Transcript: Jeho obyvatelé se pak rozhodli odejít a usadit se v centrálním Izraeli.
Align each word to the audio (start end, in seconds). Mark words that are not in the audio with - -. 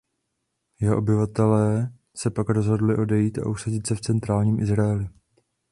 Jeho 0.79 0.97
obyvatelé 0.97 1.89
se 2.15 2.29
pak 2.29 2.49
rozhodli 2.49 2.97
odejít 2.97 3.37
a 3.37 3.49
usadit 3.49 3.87
se 3.87 3.95
v 3.95 4.01
centrálním 4.01 4.59
Izraeli. 4.59 5.07